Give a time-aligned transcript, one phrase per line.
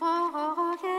[0.00, 0.96] oh for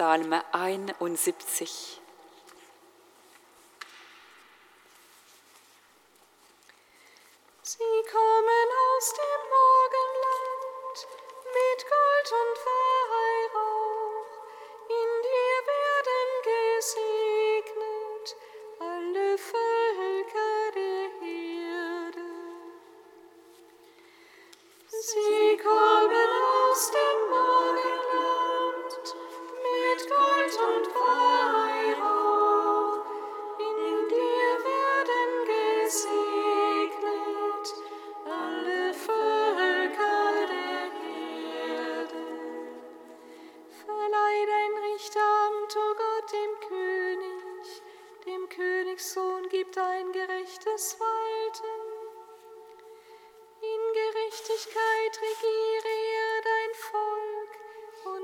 [0.00, 1.99] Psalm 71.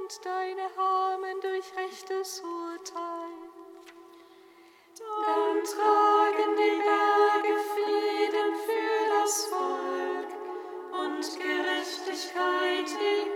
[0.07, 3.35] und deine Armen durch rechtes Urteil.
[4.99, 10.31] Dann tragen die Berge Frieden für das Volk
[10.93, 13.36] und Gerechtigkeit in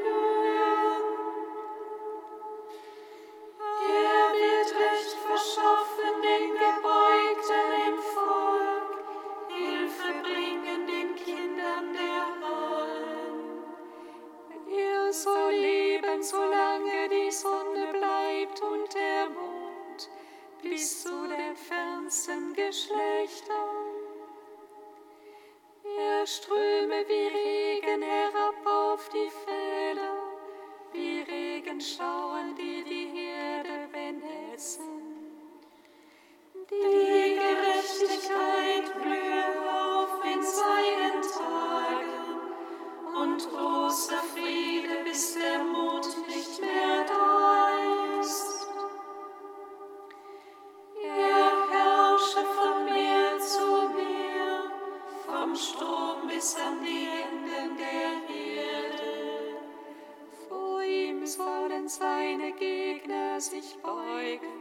[63.40, 64.60] sich beugen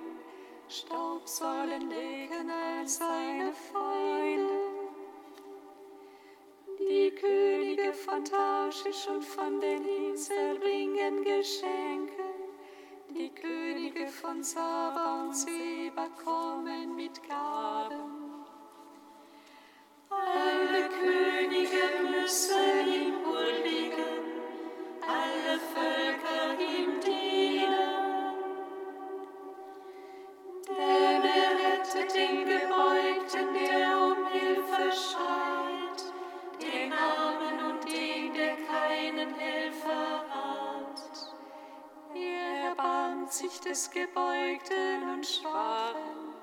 [0.69, 4.53] Staub sollen legen als seine Feinde.
[6.79, 12.24] Die Könige von Tarschisch und von den Inseln bringen Geschenke.
[13.09, 18.45] Die Könige von Saba und Seba kommen mit Gaben.
[20.09, 24.24] Alle Könige müssen ihm huldigen,
[25.01, 26.09] alle Völker
[43.69, 46.33] des Gebeugten und Schwachen,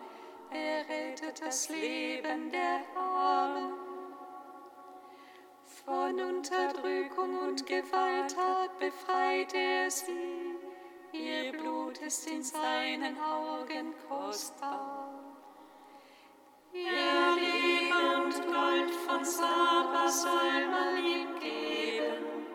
[0.52, 3.72] er rettet das Leben der Armen.
[5.84, 10.54] Von Unterdrückung und Gewalttat befreit er sie
[11.12, 15.10] Ihr Blut ist in seinen Augen kostbar.
[16.72, 22.46] Ihr Leben und Gold von Saba soll man ihm geben.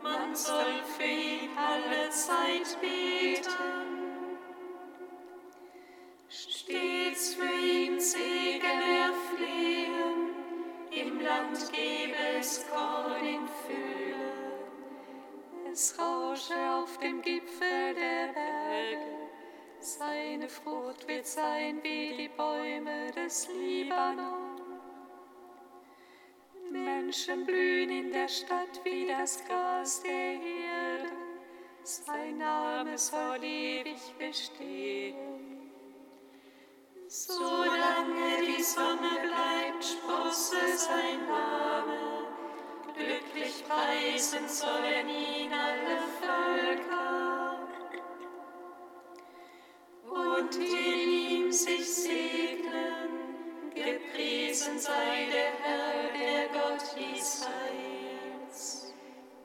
[0.00, 4.11] Man soll für ihn alle Zeit beten.
[6.50, 10.34] Stets für ihn Segen erflehen.
[10.90, 14.12] Im Land gebe es Korn in Fülle.
[15.70, 19.28] Es rausche auf dem Gipfel der Berge,
[19.78, 24.60] seine Frucht wird sein wie die Bäume des Libanon.
[26.70, 31.12] Menschen blühen in der Stadt wie das Gras der Erde,
[31.84, 35.41] sein Name soll ewig bestehen.
[37.14, 42.26] Solange die Sonne bleibt, sprosse sein Name
[42.94, 47.58] glücklich preisen sollen ihn alle Völker.
[50.08, 53.10] Und in ihm sich segnen,
[53.74, 58.94] gepriesen sei der Herr, der Gott Israels.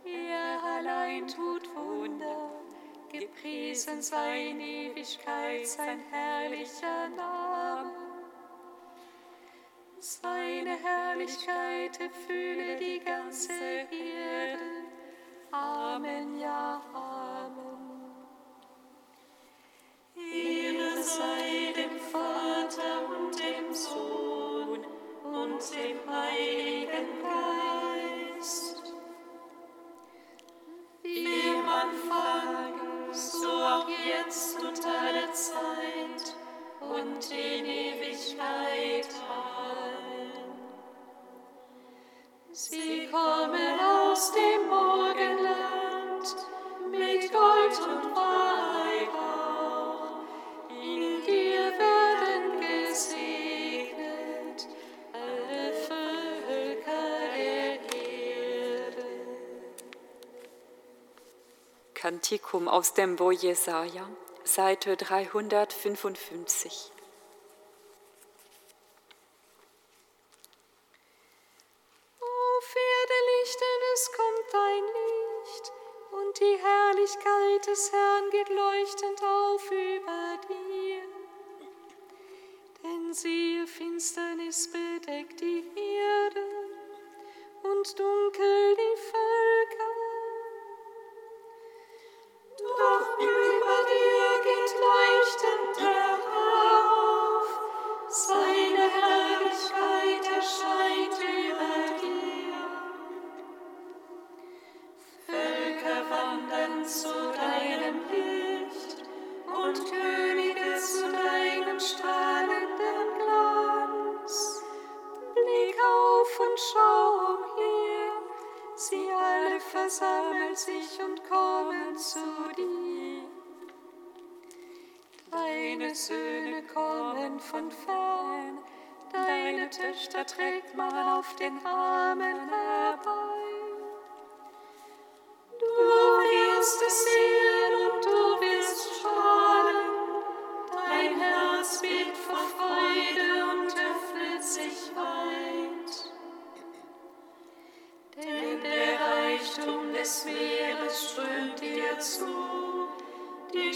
[0.05, 2.49] Er allein tut Wunder,
[3.19, 7.91] gepriesen sei in Ewigkeit sein herrlicher Name.
[9.99, 14.61] Seine Herrlichkeit erfülle die ganze Erde.
[15.51, 18.11] Amen, ja, Amen.
[20.15, 24.85] Ehre sei dem Vater und dem Sohn
[25.23, 27.86] und dem Heiligen Geist.
[33.17, 36.35] So auch jetzt und alle Zeit
[36.79, 39.07] und in Ewigkeit.
[39.27, 40.53] Amen.
[42.51, 45.16] Sie kommen aus dem Morgenland
[62.07, 64.07] Kantikum aus dem Bo Jesaja,
[64.45, 66.93] Seite 355.
[72.21, 75.73] Auf Erde Licht, denn es kommt dein Licht,
[76.13, 81.01] und die Herrlichkeit des Herrn geht leuchtend auf über dir.
[82.83, 86.45] Denn siehe, Finsternis bedeckt die Erde
[87.63, 89.16] und dunkel die Völker.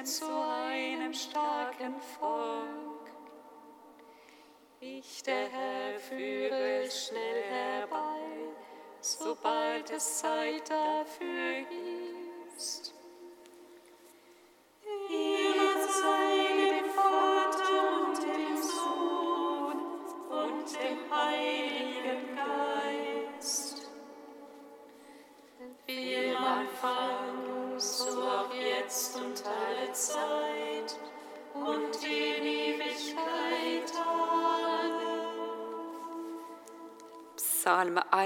[0.00, 3.10] denn zu einem starken Volk.
[4.80, 8.20] Ich, der Herr, führe schnell herbei,
[9.00, 11.89] sobald es Zeit dafür gibt.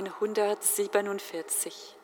[0.02, 2.03] 147.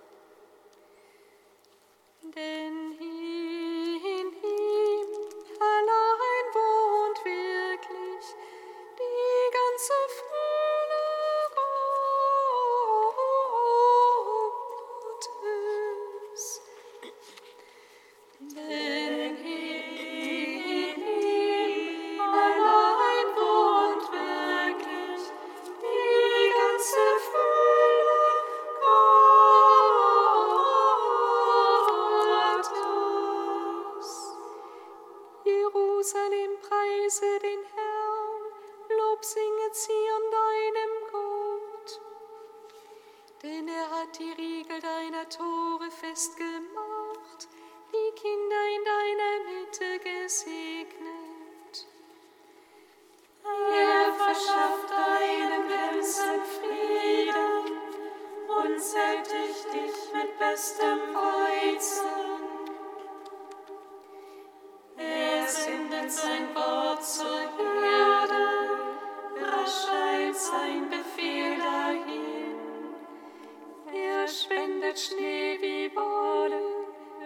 [74.30, 76.62] spendet Schnee wie Wolle,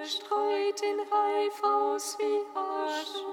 [0.04, 3.24] streut den Reif aus wie Asche.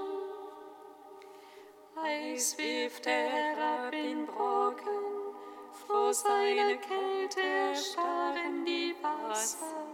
[1.96, 5.36] Eis wirft er herab in Brocken,
[5.88, 9.86] vor seiner Kälte starren die Wasser.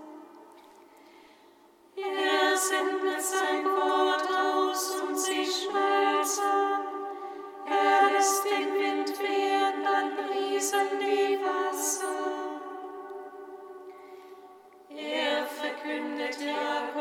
[1.96, 6.44] Er sendet sein Wort aus und sie schmelzen.
[7.68, 11.67] Er lässt den Wind wehen, dann briesen die Wasser.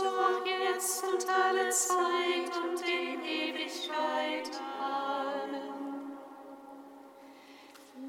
[0.00, 4.48] Jetzt und alle Zeit und in Ewigkeit.
[4.80, 6.12] Amen.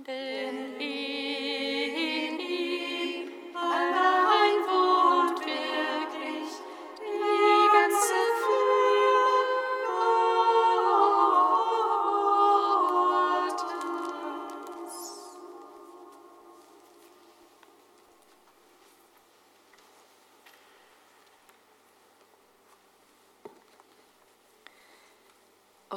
[0.06, 0.80] Denn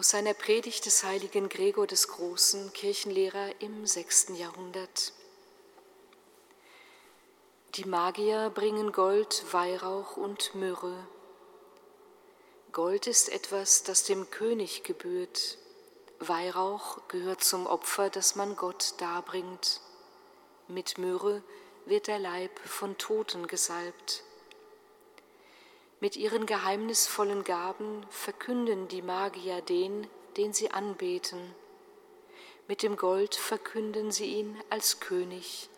[0.02, 5.12] Aus seiner Predigt des heiligen Gregor des Großen, Kirchenlehrer im sechsten Jahrhundert.
[7.76, 11.06] Die Magier bringen Gold, Weihrauch und Myrrhe.
[12.72, 15.56] Gold ist etwas, das dem König gebührt.
[16.18, 19.80] Weihrauch gehört zum Opfer, das man Gott darbringt.
[20.66, 21.44] Mit Myrrhe
[21.86, 24.24] wird der Leib von Toten gesalbt.
[26.02, 31.54] Mit ihren geheimnisvollen Gaben verkünden die Magier den, den sie anbeten.
[32.66, 35.70] Mit dem Gold verkünden sie ihn als König,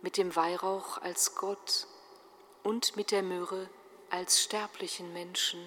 [0.00, 1.86] mit dem Weihrauch als Gott
[2.64, 3.70] und mit der Myrrhe
[4.10, 5.60] als sterblichen Menschen.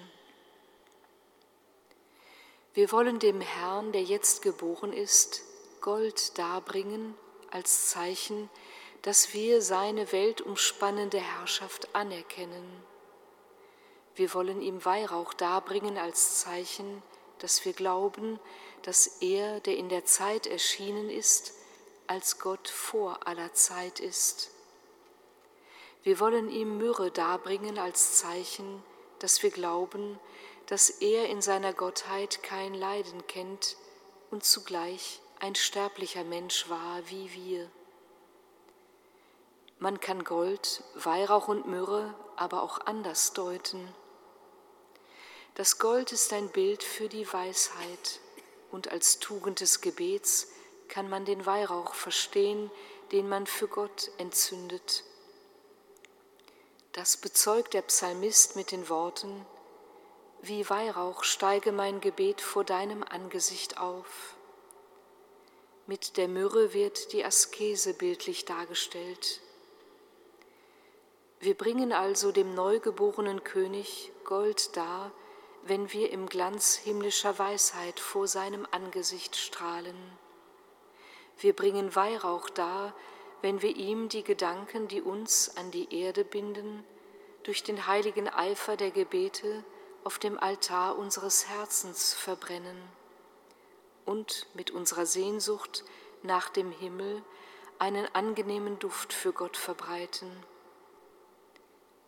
[2.74, 5.40] Wir wollen dem Herrn, der jetzt geboren ist,
[5.80, 7.14] Gold darbringen
[7.50, 8.50] als Zeichen,
[9.00, 12.84] dass wir seine weltumspannende Herrschaft anerkennen.
[14.16, 17.02] Wir wollen ihm Weihrauch darbringen als Zeichen,
[17.38, 18.40] dass wir glauben,
[18.82, 21.52] dass er, der in der Zeit erschienen ist,
[22.06, 24.50] als Gott vor aller Zeit ist.
[26.02, 28.82] Wir wollen ihm Myrrhe darbringen als Zeichen,
[29.18, 30.18] dass wir glauben,
[30.66, 33.76] dass er in seiner Gottheit kein Leiden kennt
[34.30, 37.70] und zugleich ein sterblicher Mensch war wie wir.
[39.78, 43.92] Man kann Gold, Weihrauch und Myrrhe aber auch anders deuten.
[45.56, 48.20] Das Gold ist ein Bild für die Weisheit
[48.70, 50.48] und als Tugend des Gebets
[50.86, 52.70] kann man den Weihrauch verstehen,
[53.10, 55.02] den man für Gott entzündet.
[56.92, 59.46] Das bezeugt der Psalmist mit den Worten,
[60.42, 64.36] wie Weihrauch steige mein Gebet vor deinem Angesicht auf.
[65.86, 69.40] Mit der Myrrhe wird die Askese bildlich dargestellt.
[71.40, 75.12] Wir bringen also dem neugeborenen König Gold dar,
[75.68, 79.96] wenn wir im Glanz himmlischer Weisheit vor seinem Angesicht strahlen.
[81.38, 82.94] Wir bringen Weihrauch dar,
[83.42, 86.84] wenn wir ihm die Gedanken, die uns an die Erde binden,
[87.42, 89.64] durch den heiligen Eifer der Gebete
[90.04, 92.80] auf dem Altar unseres Herzens verbrennen
[94.04, 95.84] und mit unserer Sehnsucht
[96.22, 97.22] nach dem Himmel
[97.78, 100.30] einen angenehmen Duft für Gott verbreiten.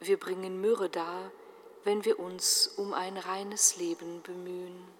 [0.00, 1.30] Wir bringen Myrrhe dar,
[1.84, 4.97] wenn wir uns um ein reines Leben bemühen.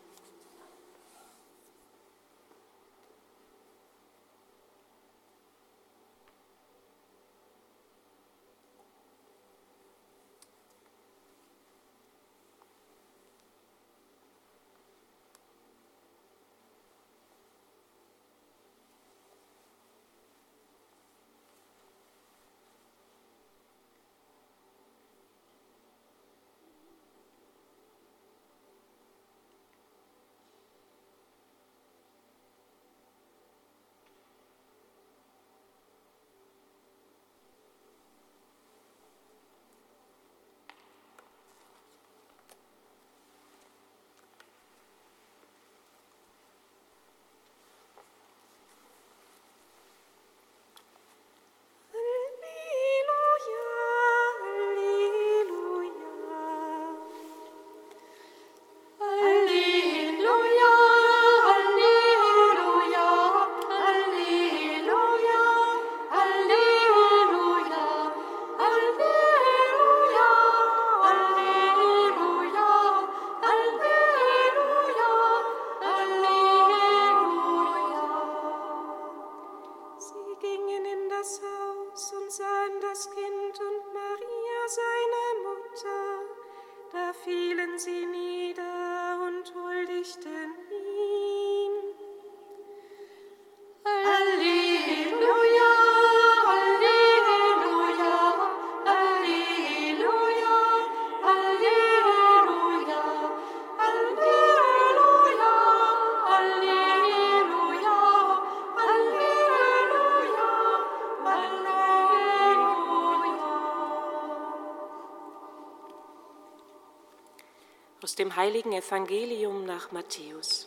[118.08, 120.66] Aus dem heiligen Evangelium nach Matthäus.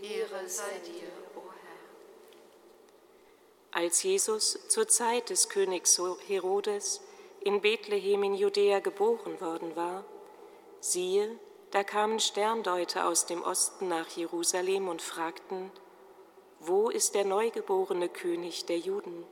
[0.00, 1.40] Ehre sei dir, o
[3.72, 3.82] Herr.
[3.82, 7.00] Als Jesus zur Zeit des Königs Herodes
[7.40, 10.04] in Bethlehem in Judäa geboren worden war,
[10.78, 11.28] siehe,
[11.72, 15.72] da kamen Sterndeuter aus dem Osten nach Jerusalem und fragten,
[16.60, 19.26] wo ist der neugeborene König der Juden?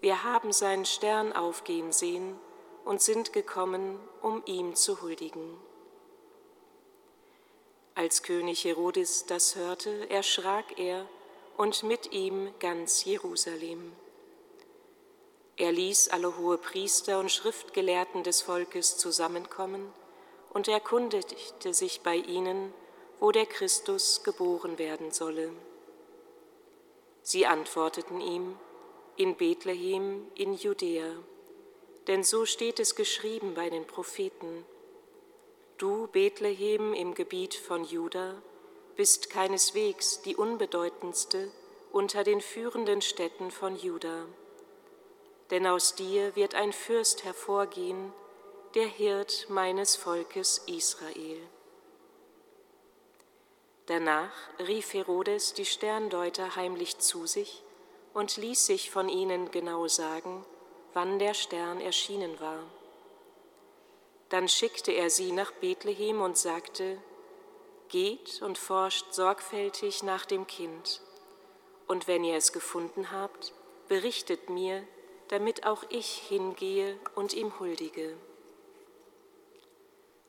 [0.00, 2.36] Wir haben seinen Stern aufgehen sehen
[2.84, 5.67] und sind gekommen, um ihm zu huldigen.
[7.98, 11.04] Als König Herodes das hörte, erschrak er
[11.56, 13.90] und mit ihm ganz Jerusalem.
[15.56, 19.92] Er ließ alle hohe Priester und Schriftgelehrten des Volkes zusammenkommen
[20.50, 22.72] und erkundigte sich bei ihnen,
[23.18, 25.50] wo der Christus geboren werden solle.
[27.22, 28.56] Sie antworteten ihm,
[29.16, 31.16] in Bethlehem in Judäa,
[32.06, 34.64] denn so steht es geschrieben bei den Propheten.
[35.78, 38.34] Du, Bethlehem im Gebiet von Juda,
[38.96, 41.52] bist keineswegs die unbedeutendste
[41.92, 44.26] unter den führenden Städten von Juda.
[45.52, 48.12] Denn aus dir wird ein Fürst hervorgehen,
[48.74, 51.40] der Hirt meines Volkes Israel.
[53.86, 57.62] Danach rief Herodes die Sterndeuter heimlich zu sich
[58.14, 60.44] und ließ sich von ihnen genau sagen,
[60.92, 62.64] wann der Stern erschienen war.
[64.28, 67.02] Dann schickte er sie nach Bethlehem und sagte,
[67.88, 71.00] Geht und forscht sorgfältig nach dem Kind,
[71.86, 73.54] und wenn ihr es gefunden habt,
[73.88, 74.86] berichtet mir,
[75.28, 78.16] damit auch ich hingehe und ihm huldige.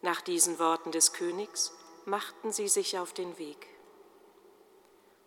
[0.01, 1.73] Nach diesen Worten des Königs
[2.05, 3.67] machten sie sich auf den Weg.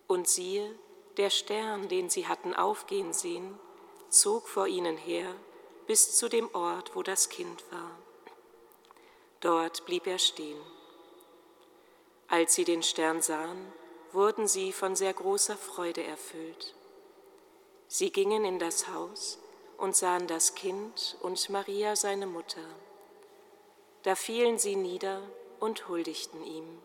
[0.07, 0.73] Und siehe,
[1.17, 3.59] der Stern, den sie hatten aufgehen sehen,
[4.09, 5.35] zog vor ihnen her
[5.85, 8.02] bis zu dem Ort, wo das Kind war.
[9.43, 10.61] Dort blieb er stehen.
[12.29, 13.73] Als sie den Stern sahen,
[14.13, 16.73] wurden sie von sehr großer Freude erfüllt.
[17.89, 19.39] Sie gingen in das Haus
[19.77, 22.63] und sahen das Kind und Maria seine Mutter.
[24.03, 25.21] Da fielen sie nieder
[25.59, 26.79] und huldigten ihm.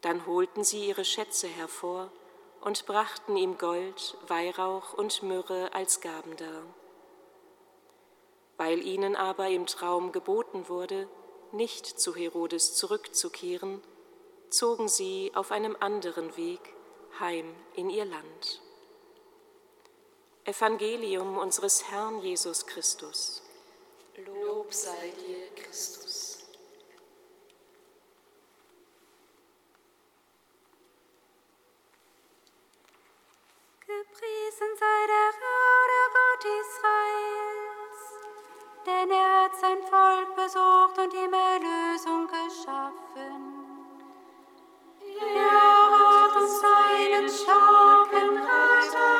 [0.00, 2.10] Dann holten sie ihre Schätze hervor
[2.60, 6.64] und brachten ihm Gold, Weihrauch und Myrrhe als Gaben dar.
[8.56, 11.08] Weil ihnen aber im Traum geboten wurde,
[11.52, 13.82] nicht zu Herodes zurückzukehren,
[14.50, 16.60] zogen sie auf einem anderen Weg
[17.18, 18.62] heim in ihr Land.
[20.44, 23.42] Evangelium unseres Herrn Jesus Christus.
[24.16, 26.44] Lob sei dir, Christus.
[33.80, 36.93] Gepriesen sei der Herr, der Gott Israels,
[38.86, 43.64] denn er hat sein Volk besucht und ihm Erlösung geschaffen.
[45.20, 49.14] Er hat uns seinen starken Retter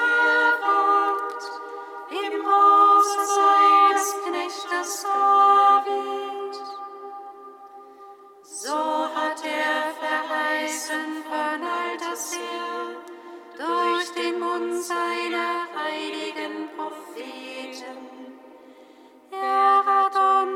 [0.52, 1.44] erwartet,
[2.10, 5.43] im Hause seines Knechtes David.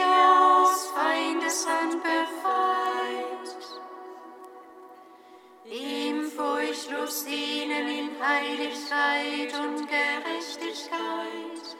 [0.00, 3.56] aus Feindeshand befreit,
[5.64, 11.76] ihm furchtlos dienen in Heiligkeit und Gerechtigkeit,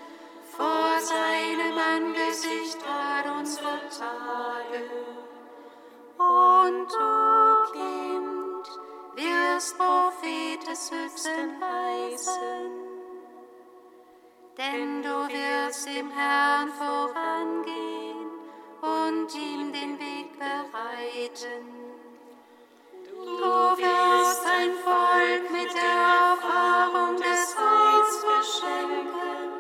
[0.56, 4.90] vor seinem Angesicht all unsere Tage.
[6.18, 8.66] Und du, Kind,
[9.16, 10.90] wirst Prophet des
[11.60, 12.72] heißen,
[14.58, 18.01] denn du wirst dem Herrn vorangehen
[18.82, 21.64] und ihm den Weg bereiten.
[23.14, 29.52] Du wirst ein Volk mit der Erfahrung des Heils beschenken,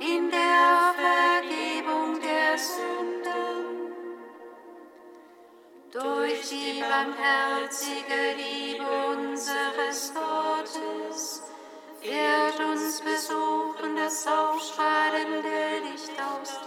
[0.00, 3.92] in der Vergebung der Sünden.
[5.92, 11.42] Durch die barmherzige Liebe unseres Gottes
[12.02, 16.61] wird uns besuchen das aufstrahlende Licht aus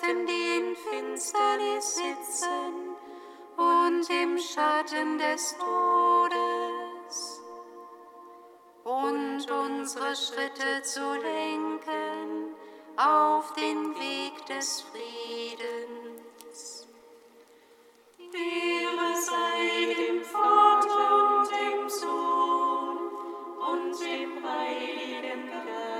[0.00, 2.96] Mächten, die in Finsternis sitzen
[3.56, 7.40] und im Schatten des Todes,
[8.84, 12.54] und unsere Schritte zu lenken
[12.96, 16.86] auf den Weg des Friedens.
[18.32, 22.98] Ehre sei dem Vater und dem Sohn
[23.58, 25.99] und dem Heiligen Geist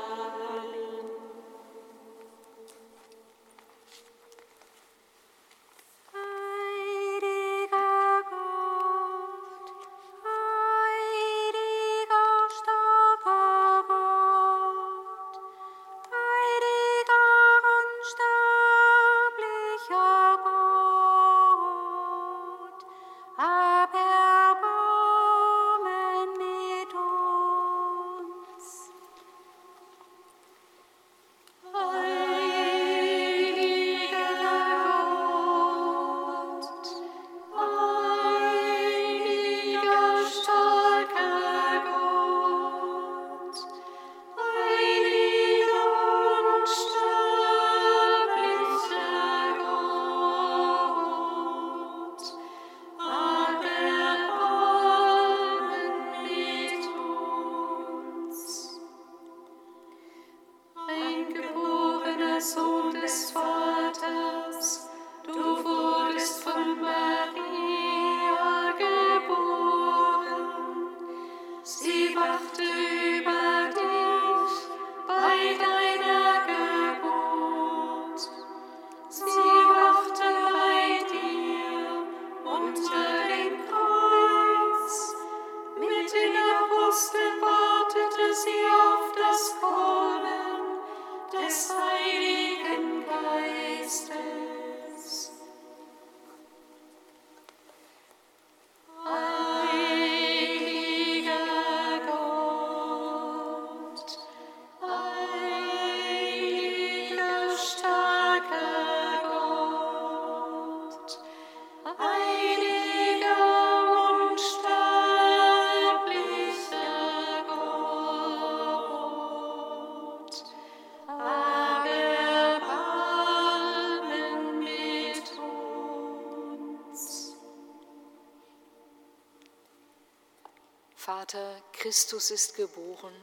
[131.91, 133.13] Christus ist geboren,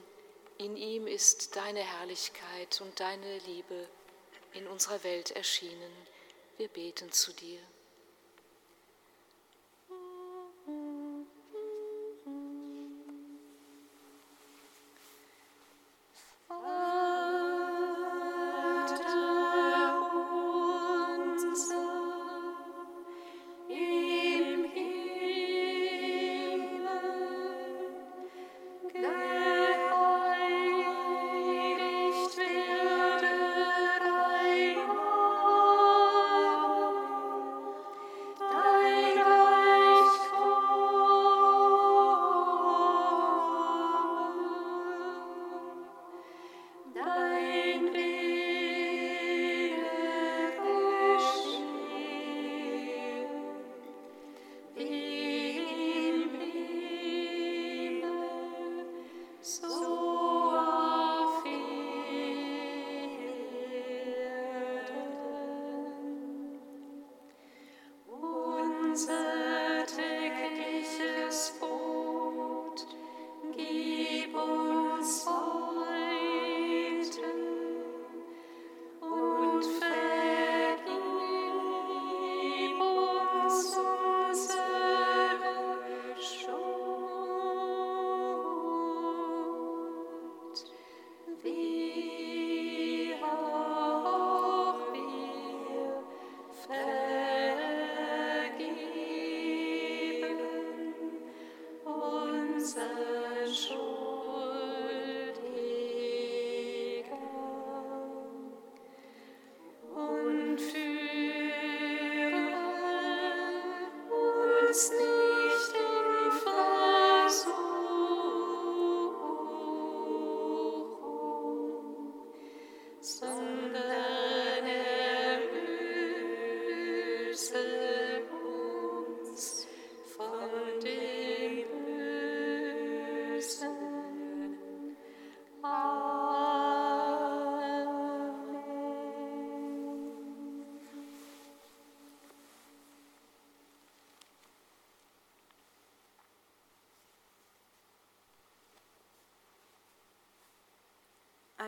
[0.59, 3.89] in ihm ist deine Herrlichkeit und deine Liebe
[4.53, 5.91] in unserer Welt erschienen.
[6.59, 7.61] Wir beten zu dir.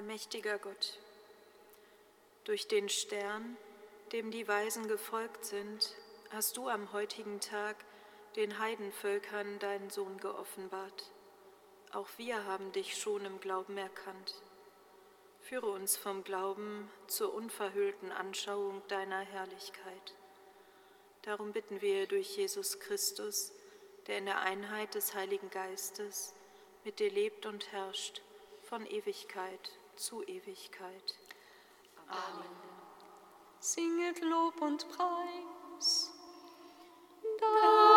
[0.00, 0.98] Allmächtiger Gott,
[2.44, 3.58] durch den Stern,
[4.12, 5.94] dem die Weisen gefolgt sind,
[6.30, 7.76] hast du am heutigen Tag
[8.34, 11.10] den Heidenvölkern deinen Sohn geoffenbart.
[11.92, 14.36] Auch wir haben dich schon im Glauben erkannt.
[15.42, 20.14] Führe uns vom Glauben zur unverhüllten Anschauung deiner Herrlichkeit.
[21.20, 23.52] Darum bitten wir durch Jesus Christus,
[24.06, 26.32] der in der Einheit des Heiligen Geistes
[26.84, 28.22] mit dir lebt und herrscht
[28.62, 31.14] von Ewigkeit zu Ewigkeit.
[32.08, 32.56] Amen.
[33.60, 36.10] Singet Lob und Preis.
[37.38, 37.89] Dank.